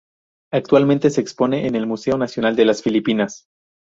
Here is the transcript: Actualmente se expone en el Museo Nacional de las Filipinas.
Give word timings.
Actualmente 0.51 1.11
se 1.11 1.21
expone 1.21 1.67
en 1.67 1.75
el 1.75 1.85
Museo 1.85 2.17
Nacional 2.17 2.55
de 2.55 2.65
las 2.65 2.81
Filipinas. 2.81 3.45